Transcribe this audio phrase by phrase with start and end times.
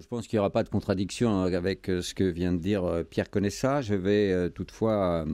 [0.00, 2.84] je pense qu'il n'y aura pas de contradiction avec euh, ce que vient de dire
[2.84, 3.80] euh, Pierre Conessa.
[3.82, 5.24] Je vais euh, toutefois,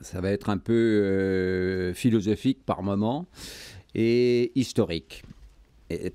[0.00, 3.26] ça va être un peu philosophique par moment
[3.94, 5.24] et historique.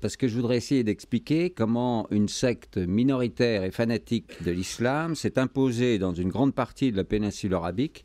[0.00, 5.38] parce que je voudrais essayer d'expliquer comment une secte minoritaire et fanatique de l'islam s'est
[5.38, 8.04] imposée dans une grande partie de la péninsule arabique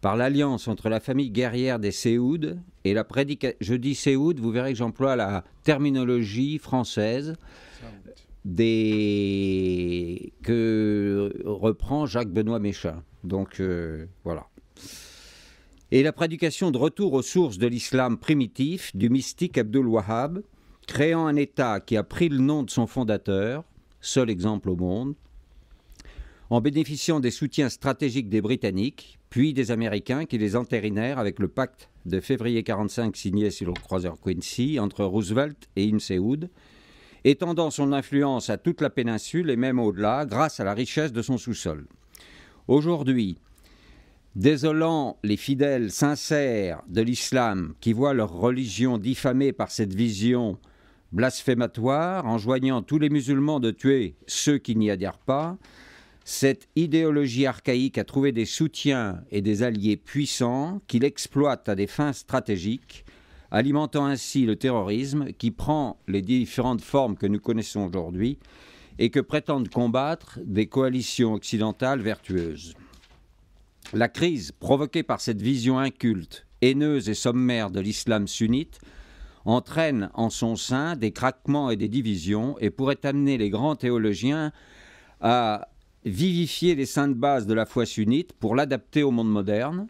[0.00, 3.58] par l'alliance entre la famille guerrière des Séouds et la prédication.
[3.60, 7.34] Je dis Séoud, vous verrez que j'emploie la terminologie française
[10.42, 13.02] que reprend Jacques Benoît Méchain.
[13.24, 14.48] Donc euh, voilà.
[15.92, 20.42] Et la prédication de retour aux sources de l'islam primitif du mystique Abdul Wahhab,
[20.86, 23.64] créant un État qui a pris le nom de son fondateur,
[24.00, 25.14] seul exemple au monde,
[26.48, 31.48] en bénéficiant des soutiens stratégiques des Britanniques, puis des Américains qui les entérinèrent avec le
[31.48, 36.50] pacte de février 1945 signé sur le croiseur Quincy entre Roosevelt et Inseoud,
[37.24, 41.22] étendant son influence à toute la péninsule et même au-delà grâce à la richesse de
[41.22, 41.86] son sous-sol.
[42.68, 43.38] Aujourd'hui,
[44.36, 50.58] désolant les fidèles sincères de l'islam qui voient leur religion diffamée par cette vision
[51.12, 55.58] blasphématoire, enjoignant tous les musulmans de tuer ceux qui n'y adhèrent pas,
[56.24, 61.88] cette idéologie archaïque a trouvé des soutiens et des alliés puissants qui l'exploitent à des
[61.88, 63.04] fins stratégiques
[63.50, 68.38] alimentant ainsi le terrorisme qui prend les différentes formes que nous connaissons aujourd'hui
[68.98, 72.74] et que prétendent combattre des coalitions occidentales vertueuses.
[73.92, 78.78] La crise provoquée par cette vision inculte, haineuse et sommaire de l'islam sunnite
[79.44, 84.52] entraîne en son sein des craquements et des divisions et pourrait amener les grands théologiens
[85.20, 85.68] à
[86.04, 89.86] vivifier les saintes bases de la foi sunnite pour l'adapter au monde moderne,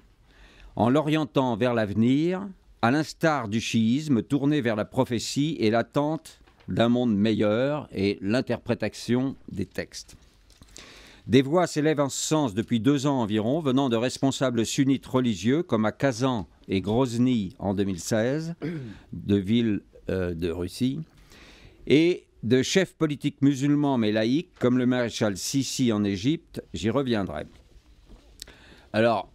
[0.76, 2.46] en l'orientant vers l'avenir
[2.82, 9.36] à l'instar du chiisme, tourné vers la prophétie et l'attente d'un monde meilleur et l'interprétation
[9.50, 10.16] des textes.
[11.26, 15.62] Des voix s'élèvent en ce sens depuis deux ans environ, venant de responsables sunnites religieux
[15.62, 18.54] comme à Kazan et Grozny en 2016,
[19.12, 21.00] de villes euh, de Russie,
[21.86, 27.44] et de chefs politiques musulmans mais laïcs comme le maréchal Sisi en Égypte, j'y reviendrai.
[28.92, 29.30] Alors,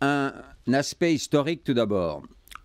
[0.00, 0.32] un
[0.72, 2.22] aspect historique tout d'abord.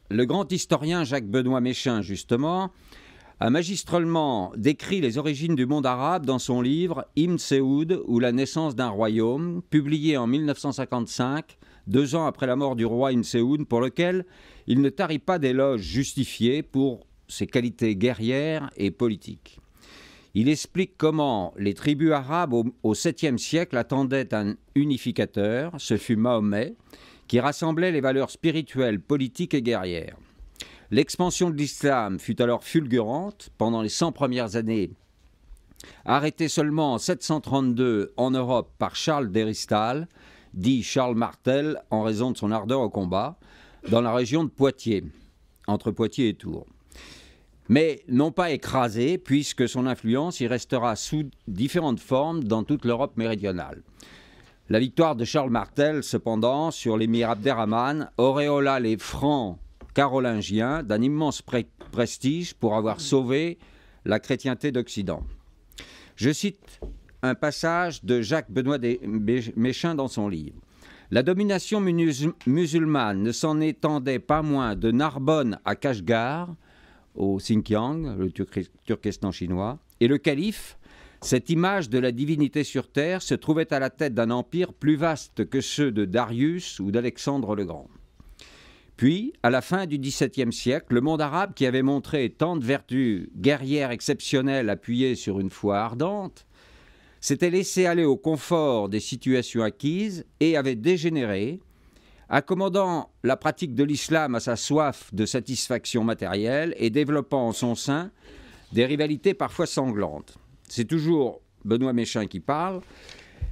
[0.09, 2.71] Le grand historien Jacques-Benoît Méchain, justement,
[3.41, 8.31] a magistralement décrit les origines du monde arabe dans son livre Ibn Seoud ou la
[8.31, 11.57] naissance d'un royaume, publié en 1955,
[11.87, 14.25] deux ans après la mort du roi Ibn Seoud, pour lequel
[14.65, 19.59] il ne tarit pas d'éloges justifiés pour ses qualités guerrières et politiques.
[20.35, 26.75] Il explique comment les tribus arabes au, 7e siècle attendaient un unificateur, ce fut Mahomet,
[27.27, 30.17] qui rassemblait les valeurs spirituelles, politiques et guerrières.
[30.89, 34.91] L'expansion de l'islam fut alors fulgurante pendant les 100 premières années.
[36.05, 40.07] Arrêté seulement en 732 en Europe par Charles d'Eristal,
[40.53, 43.37] dit Charles Martel en raison de son ardeur au combat,
[43.89, 45.03] dans la région de Poitiers,
[45.67, 46.65] entre Poitiers et Tours.
[47.69, 53.17] Mais non pas écrasé, puisque son influence y restera sous différentes formes dans toute l'Europe
[53.17, 53.83] méridionale.
[54.69, 59.57] La victoire de Charles Martel, cependant, sur l'émir Abderrahman auréola les francs
[59.93, 61.41] carolingiens d'un immense
[61.93, 63.59] prestige pour avoir sauvé
[64.03, 65.23] la chrétienté d'Occident.
[66.17, 66.81] Je cite
[67.21, 68.77] un passage de Jacques Benoît
[69.55, 70.59] Méchain dans son livre.
[71.11, 76.53] La domination musulmane ne s'en étendait pas moins de Narbonne à Kashgar,
[77.15, 78.31] au Xinjiang, le
[78.85, 80.76] Turkestan chinois, et le calife
[81.21, 84.95] cette image de la divinité sur terre se trouvait à la tête d'un empire plus
[84.95, 87.89] vaste que ceux de Darius ou d'Alexandre le Grand.
[88.97, 92.65] Puis, à la fin du XVIIe siècle, le monde arabe, qui avait montré tant de
[92.65, 96.47] vertus guerrières exceptionnelles appuyées sur une foi ardente,
[97.19, 101.59] s'était laissé aller au confort des situations acquises et avait dégénéré,
[102.29, 107.75] accommodant la pratique de l'islam à sa soif de satisfaction matérielle et développant en son
[107.75, 108.11] sein
[108.71, 110.37] des rivalités parfois sanglantes
[110.67, 112.81] c'est toujours Benoît Méchain qui parle,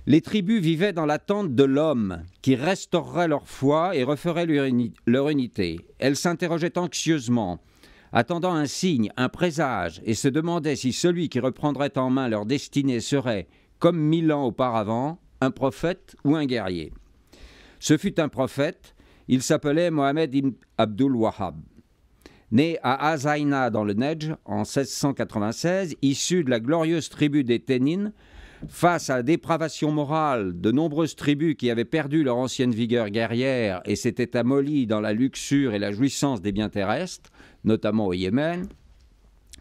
[0.07, 5.79] les tribus vivaient dans l'attente de l'homme qui restaurerait leur foi et referait leur unité.
[5.97, 7.59] Elles s'interrogeaient anxieusement,
[8.13, 12.45] attendant un signe, un présage, et se demandaient si celui qui reprendrait en main leur
[12.45, 13.47] destinée serait,
[13.79, 16.93] comme mille ans auparavant, un prophète ou un guerrier.
[17.79, 18.95] Ce fut un prophète,
[19.27, 21.55] il s'appelait Mohamed ibn Abdul Wahhab.
[22.51, 28.13] Né à Azaina dans le Neige en 1696, issu de la glorieuse tribu des Ténines,
[28.67, 33.81] face à la dépravation morale de nombreuses tribus qui avaient perdu leur ancienne vigueur guerrière
[33.85, 37.31] et s'étaient amollies dans la luxure et la jouissance des biens terrestres,
[37.63, 38.67] notamment au Yémen,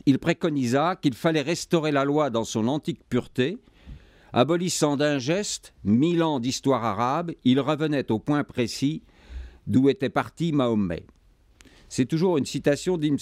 [0.06, 3.58] il préconisa qu'il fallait restaurer la loi dans son antique pureté.
[4.32, 9.02] Abolissant d'un geste mille ans d'histoire arabe, il revenait au point précis
[9.66, 11.06] d'où était parti Mahomet.
[11.96, 13.18] C'est toujours une citation d'Ibn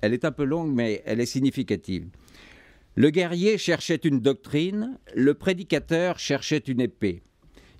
[0.00, 2.08] Elle est un peu longue, mais elle est significative.
[2.96, 7.22] Le guerrier cherchait une doctrine, le prédicateur cherchait une épée.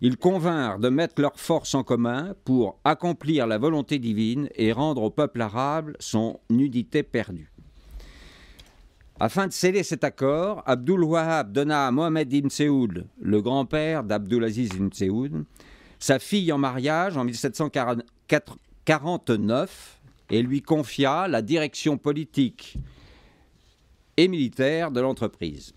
[0.00, 5.02] Ils convinrent de mettre leurs forces en commun pour accomplir la volonté divine et rendre
[5.02, 7.50] au peuple arabe son nudité perdue.
[9.18, 14.70] Afin de sceller cet accord, Abdul Wahab donna à Mohamed ibn Seoud, le grand-père d'Abdulaziz
[14.72, 15.44] ibn Seoud,
[15.98, 19.98] sa fille en mariage en 1749
[20.30, 22.76] et lui confia la direction politique
[24.16, 25.74] et militaire de l'entreprise.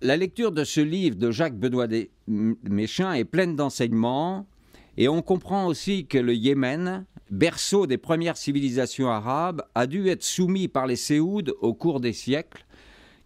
[0.00, 1.88] La lecture de ce livre de Jacques Benoît
[2.26, 4.46] Méchain est pleine d'enseignements
[4.96, 10.22] et on comprend aussi que le Yémen, berceau des premières civilisations arabes, a dû être
[10.22, 12.64] soumis par les Séouds au cours des siècles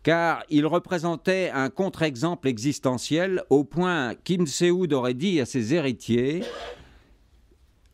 [0.02, 6.42] car il représentait un contre-exemple existentiel au point qu'Ibn Séoud aurait dit à ses héritiers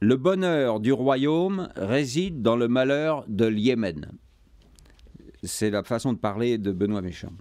[0.01, 4.13] Le bonheur du royaume réside dans le malheur de l'Yémen.
[5.43, 7.33] C'est la façon de parler de Benoît Méchain.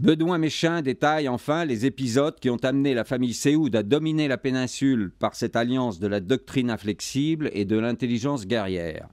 [0.00, 4.38] Benoît Méchain détaille enfin les épisodes qui ont amené la famille Séoud à dominer la
[4.38, 9.08] péninsule par cette alliance de la doctrine inflexible et de l'intelligence guerrière.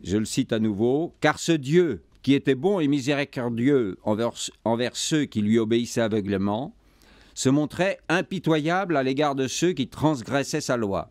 [0.00, 4.32] Je le cite à nouveau, car ce Dieu qui était bon et miséricordieux envers,
[4.64, 6.72] envers ceux qui lui obéissaient aveuglément,
[7.34, 11.10] se montrait impitoyable à l'égard de ceux qui transgressaient sa loi.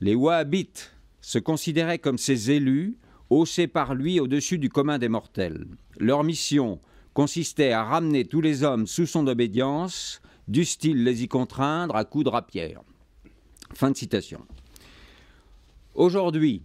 [0.00, 2.96] Les Wahhabites se considéraient comme ses élus
[3.30, 5.66] haussés par lui au-dessus du commun des mortels.
[5.98, 6.80] Leur mission
[7.14, 12.04] consistait à ramener tous les hommes sous son obédience, du style les y contraindre à
[12.04, 12.80] coups de rapière.
[13.74, 14.40] Fin de citation.
[15.94, 16.62] Aujourd'hui,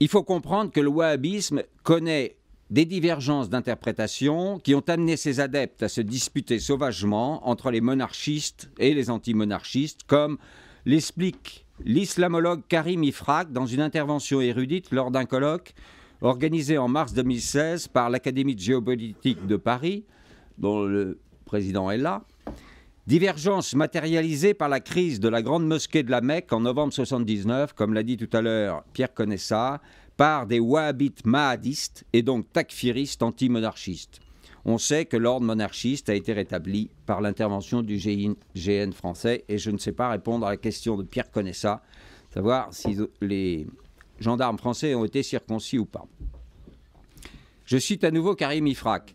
[0.00, 2.36] il faut comprendre que le wahhabisme connaît
[2.70, 8.70] des divergences d'interprétation qui ont amené ses adeptes à se disputer sauvagement entre les monarchistes
[8.78, 10.38] et les anti-monarchistes, comme
[10.84, 15.74] l'explique l'islamologue Karim Ifrak dans une intervention érudite lors d'un colloque
[16.20, 20.04] organisé en mars 2016 par l'Académie de géopolitique de Paris,
[20.58, 22.24] dont le président est là.
[23.06, 27.72] Divergence matérialisée par la crise de la grande mosquée de la Mecque en novembre 79,
[27.72, 29.80] comme l'a dit tout à l'heure Pierre Conessa,
[30.18, 34.18] par des wahhabites mahadistes et donc takfiristes anti-monarchistes.
[34.64, 39.70] On sait que l'ordre monarchiste a été rétabli par l'intervention du GN français et je
[39.70, 41.82] ne sais pas répondre à la question de Pierre Conessa,
[42.34, 43.68] savoir si les
[44.18, 46.06] gendarmes français ont été circoncis ou pas.
[47.64, 49.14] Je cite à nouveau Karim Ifrak.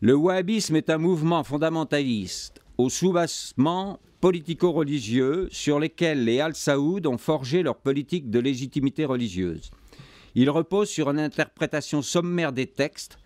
[0.00, 7.62] Le wahhabisme est un mouvement fondamentaliste au soubassement politico-religieux sur lesquels les Al-Saoud ont forgé
[7.62, 9.70] leur politique de légitimité religieuse.
[10.34, 13.18] Il repose sur une interprétation sommaire des textes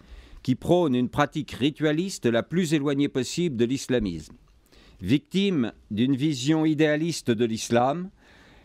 [0.43, 4.35] qui prône une pratique ritualiste la plus éloignée possible de l'islamisme.
[5.01, 8.11] Victimes d'une vision idéaliste de l'islam,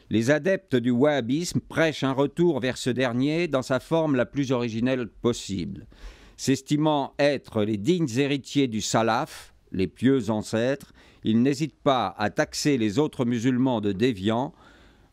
[0.10, 4.52] les adeptes du wahhabisme prêchent un retour vers ce dernier dans sa forme la plus
[4.52, 5.88] originelle possible.
[6.36, 10.94] S'estimant être les dignes héritiers du salaf, les pieux ancêtres,
[11.24, 14.54] ils n'hésitent pas à taxer les autres musulmans de déviants,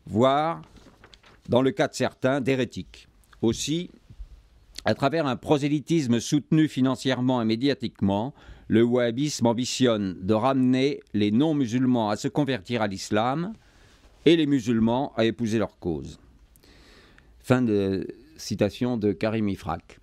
[0.07, 0.63] voire,
[1.49, 3.06] dans le cas de certains, d'hérétiques.
[3.43, 3.91] Aussi,
[4.85, 8.35] à travers un prosélytisme soutenu financièrement et médiatiquement,
[8.69, 13.53] le wahhabisme ambitionne de ramener les non-musulmans à se convertir à l'islam
[14.25, 16.19] et les musulmans à épouser leur cause.
[17.41, 20.01] Fin de citation de Karim Ifrak.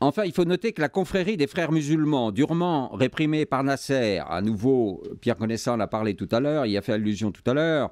[0.00, 4.42] Enfin, il faut noter que la confrérie des frères musulmans, durement réprimée par Nasser, à
[4.42, 7.54] nouveau, Pierre Connaissant l'a parlé tout à l'heure, il y a fait allusion tout à
[7.54, 7.90] l'heure,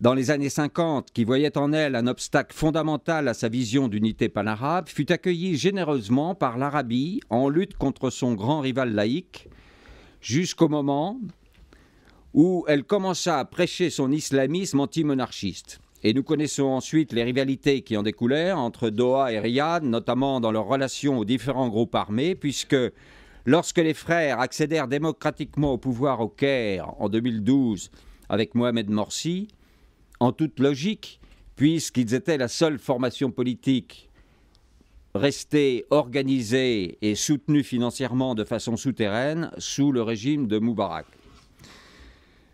[0.00, 4.28] dans les années 50, qui voyait en elle un obstacle fondamental à sa vision d'unité
[4.28, 9.48] panarabe, fut accueillie généreusement par l'Arabie en lutte contre son grand rival laïque,
[10.20, 11.20] jusqu'au moment
[12.32, 15.80] où elle commença à prêcher son islamisme anti-monarchiste.
[16.02, 20.50] Et nous connaissons ensuite les rivalités qui en découlèrent entre Doha et Riyad, notamment dans
[20.52, 22.76] leurs relations aux différents groupes armés, puisque
[23.46, 27.90] lorsque les frères accédèrent démocratiquement au pouvoir au Caire en 2012
[28.28, 29.48] avec Mohamed Morsi,
[30.20, 31.20] en toute logique,
[31.56, 34.10] puisqu'ils étaient la seule formation politique
[35.14, 41.06] restée organisée et soutenue financièrement de façon souterraine sous le régime de Moubarak.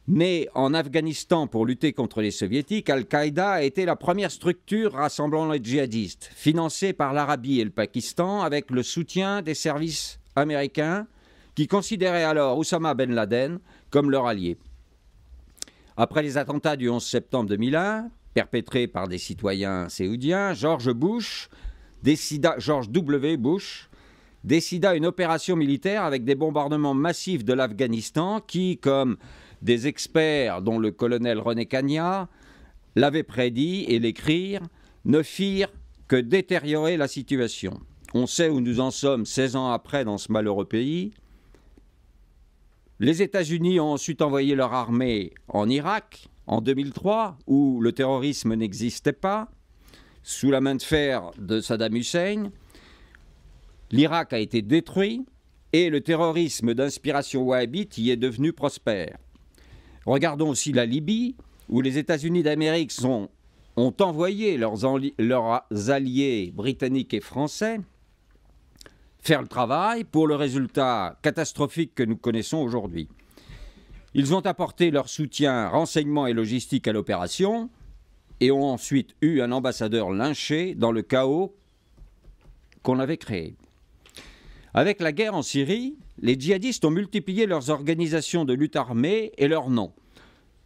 [0.09, 5.51] Né en Afghanistan pour lutter contre les soviétiques, Al-Qaïda a été la première structure rassemblant
[5.51, 11.07] les djihadistes, financée par l'Arabie et le Pakistan avec le soutien des services américains
[11.55, 14.59] qui considéraient alors Oussama Ben Laden comme leur allié.
[16.03, 21.51] Après les attentats du 11 septembre 2001, perpétrée par des citoyens séoudiens, George Bush
[22.03, 23.37] décida, George W.
[23.37, 23.91] Bush
[24.43, 29.19] décida une opération militaire avec des bombardements massifs de l'Afghanistan qui, comme
[29.61, 32.31] des experts dont le colonel René Cagna
[32.97, 34.63] l'avaient prédit et l'écrire,
[35.05, 35.71] ne firent
[36.09, 37.79] que détériorer la situation.
[38.15, 41.13] On sait où nous en sommes 16 ans après dans ce malheureux pays.
[43.03, 49.15] Les États-Unis ont ensuite envoyé leur armée en Irak en 2003, où le terrorisme n'existait
[49.15, 49.49] pas,
[50.23, 52.51] sous la main de fer de Saddam Hussein.
[53.91, 55.25] L'Irak a été détruit
[55.73, 59.17] et le terrorisme d'inspiration wahhabite y est devenu prospère.
[60.05, 61.37] Regardons aussi la Libye,
[61.71, 67.81] où les États-Unis d'Amérique ont envoyé leurs, alliés britanniques et français
[69.21, 73.09] faire le travail pour le résultat catastrophique que nous connaissons aujourd'hui.
[74.15, 77.71] Ils ont apporté leur soutien, renseignement et logistique à l'opération
[78.41, 81.55] et ont ensuite eu un ambassadeur lynché dans le chaos
[82.83, 83.55] qu'on avait créé.
[84.73, 89.49] Avec la guerre en Syrie, les djihadistes ont multiplié leurs organisations de lutte armée et
[89.49, 89.93] leurs noms,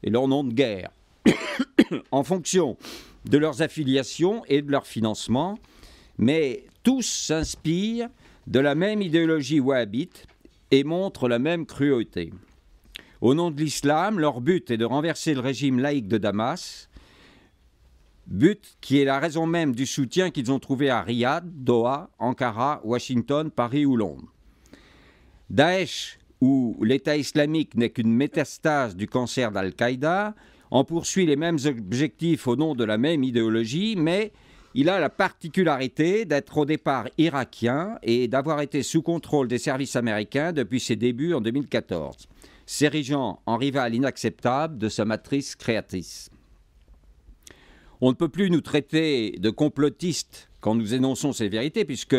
[0.02, 0.90] et leurs noms de guerre,
[2.11, 2.76] en fonction
[3.25, 5.58] de leurs affiliations et de leur financement,
[6.18, 8.11] mais tous s'inspirent
[8.46, 10.26] de la même idéologie wahhabite
[10.70, 12.32] et montrent la même cruauté.
[13.20, 16.88] Au nom de l'islam, leur but est de renverser le régime laïque de Damas,
[18.26, 22.80] but qui est la raison même du soutien qu'ils ont trouvé à Riyad, Doha, Ankara,
[22.84, 24.32] Washington, Paris ou Londres.
[25.50, 30.34] Daesh, où l'État islamique n'est qu'une métastase du cancer d'Al-Qaïda,
[30.70, 34.32] en poursuit les mêmes objectifs au nom de la même idéologie, mais
[34.75, 39.95] il a la particularité d'être au départ irakien et d'avoir été sous contrôle des services
[39.95, 42.28] américains depuis ses débuts en 2014,
[42.66, 46.28] s'érigeant en rival inacceptable de sa matrice créatrice.
[48.00, 52.16] On ne peut plus nous traiter de complotistes quand nous énonçons ces vérités, puisque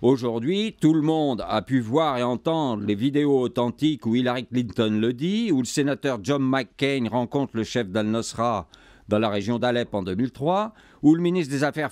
[0.00, 4.98] aujourd'hui, tout le monde a pu voir et entendre les vidéos authentiques où Hillary Clinton
[4.98, 8.68] le dit, où le sénateur John McCain rencontre le chef d'Al-Nosra
[9.10, 11.90] dans la région d'Alep en 2003, où le ministre des Affaires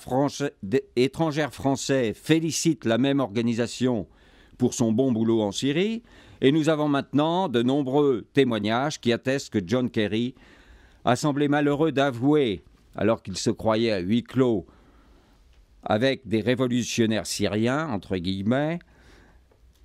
[0.95, 4.07] étrangères français félicite la même organisation
[4.57, 6.01] pour son bon boulot en Syrie,
[6.41, 10.33] et nous avons maintenant de nombreux témoignages qui attestent que John Kerry
[11.03, 12.63] a semblé malheureux d'avouer
[12.95, 14.65] alors qu'il se croyait à huis clos
[15.83, 18.79] avec des révolutionnaires syriens, entre guillemets,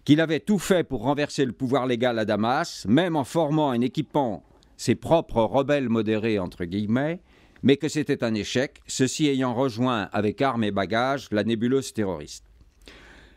[0.05, 3.79] qu'il avait tout fait pour renverser le pouvoir légal à Damas, même en formant et
[3.79, 4.45] en équipant
[4.77, 7.21] ses propres rebelles modérés, entre guillemets,
[7.63, 12.45] mais que c'était un échec, ceux-ci ayant rejoint avec armes et bagages la nébuleuse terroriste.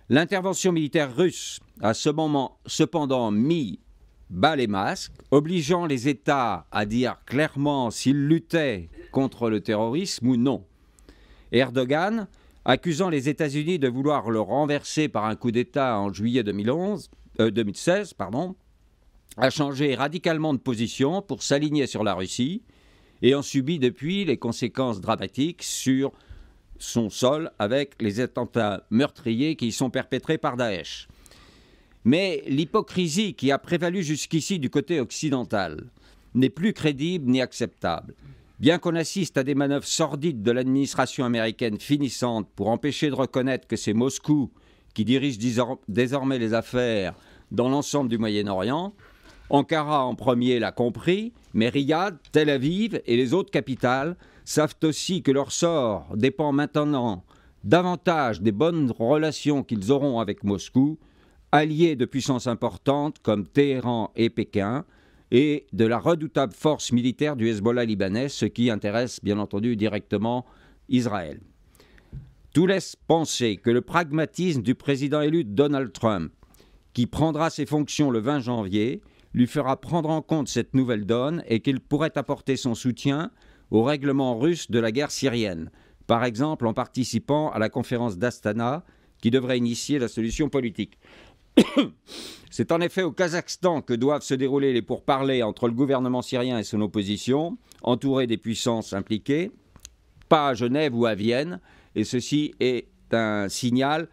[0.10, 3.80] L'intervention militaire russe a ce moment cependant mis
[4.30, 10.38] bas les masques, obligeant les États à dire clairement s'ils luttaient contre le terrorisme ou
[10.38, 10.66] non.
[11.52, 12.28] Erdogan,
[12.66, 18.10] accusant les États-Unis de vouloir le renverser par un coup d'État en juillet 2011, 2016,
[18.12, 18.56] euh, pardon,
[19.38, 22.64] a changé radicalement de position pour s'aligner sur la Russie
[23.22, 26.12] et en subit depuis les conséquences dramatiques sur
[26.80, 31.08] son sol avec les attentats meurtriers qui y sont perpétrés par Daesh.
[32.04, 35.84] Mais l'hypocrisie qui a prévalu jusqu'ici du côté occidental
[36.34, 38.16] n'est plus crédible ni acceptable.
[38.60, 43.68] Bien qu'on assiste à des manœuvres sordides de l'administration américaine finissante pour empêcher de reconnaître
[43.68, 44.52] que c'est Moscou
[44.96, 45.38] qui dirige
[45.88, 47.14] désormais les affaires
[47.52, 48.94] dans l'ensemble du Moyen-Orient,
[49.50, 55.22] Ankara en premier l'a compris, mais Riyad, Tel Aviv et les autres capitales savent aussi
[55.22, 57.24] que leur sort dépend maintenant
[57.64, 60.98] davantage des bonnes relations qu'ils auront avec Moscou
[61.52, 64.86] alliés de puissances importantes comme Téhéran et Pékin,
[65.32, 70.46] et de la redoutable force militaire du Hezbollah libanais, ce qui intéresse bien entendu directement
[70.90, 71.42] Israël.
[72.54, 76.32] Tout laisse penser que le pragmatisme du président élu Donald Trump,
[76.94, 79.02] qui prendra ses fonctions le 20 janvier,
[79.38, 83.30] lui fera prendre en compte cette nouvelle donne et qu'il pourrait apporter son soutien
[83.70, 85.70] au règlement russe de la guerre syrienne,
[86.08, 88.84] par exemple en participant à la conférence d'Astana
[89.22, 90.98] qui devrait initier la solution politique.
[92.50, 96.58] C'est en effet au Kazakhstan que doivent se dérouler les pourparlers entre le gouvernement syrien
[96.58, 99.52] et son opposition, entouré des puissances impliquées,
[100.30, 101.60] pas à Genève ou à Vienne,
[101.94, 104.08] et ceci est un signal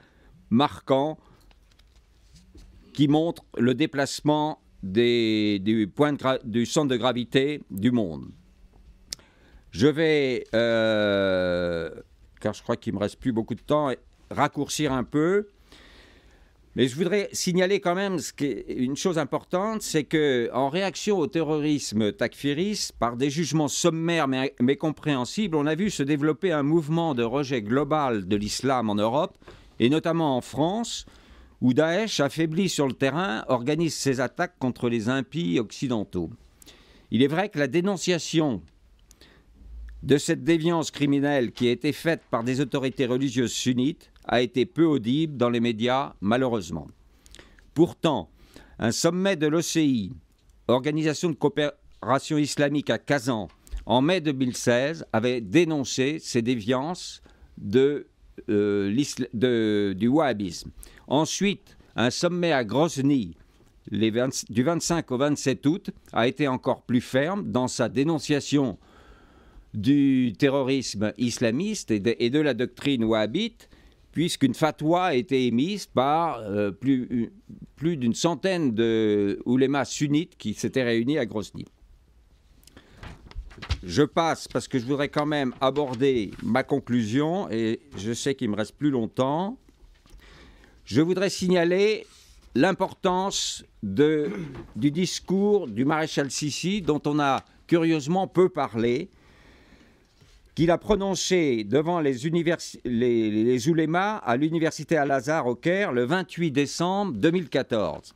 [0.50, 1.18] marquant
[2.92, 5.60] qui montre le déplacement du,
[6.44, 8.26] du centre de gravité du monde.
[9.70, 11.90] Je vais, euh,
[12.40, 13.90] car je crois qu'il me reste plus beaucoup de temps,
[14.30, 15.48] raccourcir un peu
[16.76, 22.12] Mais je voudrais signaler quand même une chose importante, c'est que en réaction au terrorisme
[22.12, 27.22] takfiriste, par des jugements sommaires mais mécompréhensibles, on a vu se développer un mouvement de
[27.22, 29.38] rejet global de l'islam en Europe,
[29.78, 31.06] et notamment en France,
[31.64, 36.28] où Daesh, affaibli sur le terrain, organise ses attaques contre les impies occidentaux.
[37.10, 38.60] Il est vrai que la dénonciation
[40.02, 44.66] de cette déviance criminelle qui a été faite par des autorités religieuses sunnites a été
[44.66, 46.86] peu audible dans les médias, malheureusement.
[47.72, 48.28] Pourtant,
[48.78, 50.12] un sommet de l'OCI,
[50.68, 53.48] Organisation de coopération islamique à Kazan,
[53.86, 57.22] en mai 2016, avait dénoncé ces déviances
[57.56, 58.08] de,
[58.48, 60.70] euh, du wahhabisme.
[61.06, 63.36] Ensuite, un sommet à Grozny,
[63.90, 68.78] du 25 au 27 août, a été encore plus ferme dans sa dénonciation
[69.74, 73.68] du terrorisme islamiste et de la doctrine wahhabite,
[74.12, 77.32] puisqu'une fatwa a été émise par euh, plus,
[77.74, 79.40] plus d'une centaine de
[79.84, 81.64] sunnites qui s'étaient réunis à Grozny.
[83.86, 88.48] Je passe parce que je voudrais quand même aborder ma conclusion et je sais qu'il
[88.50, 89.58] me reste plus longtemps.
[90.86, 92.06] Je voudrais signaler
[92.54, 99.10] l'importance du discours du maréchal Sissi dont on a curieusement peu parlé
[100.54, 102.26] qu'il a prononcé devant les,
[103.68, 108.14] oulémas à l'université Al-Azhar au Caire le 28 décembre 2014.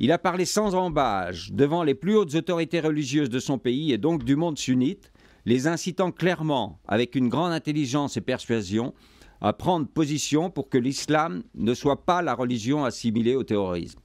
[0.00, 3.98] Il a parlé sans embâche devant les plus hautes autorités religieuses de son pays et
[3.98, 5.12] donc du monde sunnite,
[5.46, 8.92] les incitant clairement, avec une grande intelligence et persuasion,
[9.40, 14.00] à prendre position pour que l'islam ne soit pas la religion assimilée au terrorisme.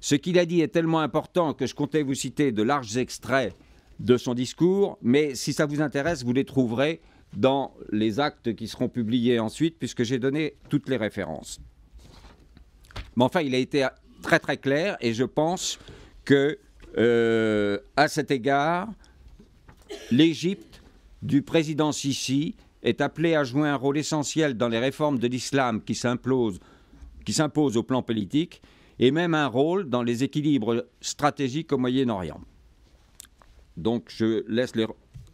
[0.00, 3.54] Ce qu'il a dit est tellement important que je comptais vous citer de larges extraits
[4.00, 7.00] de son discours, mais si ça vous intéresse, vous les trouverez
[7.34, 11.60] dans les actes qui seront publiés ensuite, puisque j'ai donné toutes les références.
[13.16, 13.86] Mais enfin, il a été
[14.22, 15.78] très très clair, et je pense
[16.24, 16.58] que,
[16.96, 18.88] euh, à cet égard,
[20.10, 20.82] l'Égypte
[21.22, 25.82] du président Sisi est appelée à jouer un rôle essentiel dans les réformes de l'islam
[25.82, 26.60] qui s'imposent
[27.76, 28.62] au plan politique,
[28.98, 32.40] et même un rôle dans les équilibres stratégiques au Moyen-Orient.
[33.76, 34.72] Donc je laisse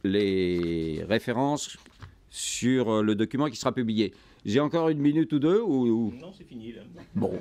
[0.04, 1.76] les, références
[2.30, 4.14] sur le document qui sera publié.
[4.48, 6.10] J'ai encore une minute ou deux ou...
[6.18, 6.80] Non, c'est fini là.
[7.14, 7.38] Bon.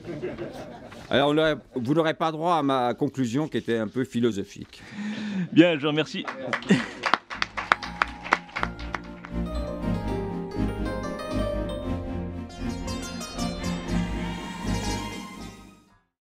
[1.09, 1.33] Alors
[1.73, 4.83] vous n'aurez pas droit à ma conclusion qui était un peu philosophique.
[5.53, 6.25] Bien, je vous remercie.